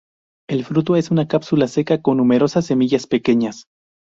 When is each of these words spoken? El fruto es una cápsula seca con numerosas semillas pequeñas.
El 0.49 0.65
fruto 0.65 0.95
es 0.95 1.11
una 1.11 1.27
cápsula 1.27 1.67
seca 1.67 2.01
con 2.01 2.17
numerosas 2.17 2.65
semillas 2.65 3.05
pequeñas. 3.05 3.65